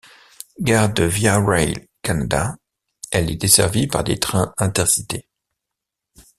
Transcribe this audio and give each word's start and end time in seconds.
Gare 0.59 0.91
de 0.93 1.03
Via 1.03 1.37
Rail 1.39 1.75
Canada, 2.01 2.57
elle 3.11 3.29
est 3.29 3.35
desservie 3.35 3.85
par 3.85 4.03
des 4.03 4.17
trains 4.17 4.51
intercités. 4.57 5.29